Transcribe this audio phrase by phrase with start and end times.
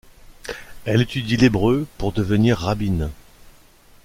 [0.85, 3.11] Elle étudie l'hébreu pour devenir rabbine.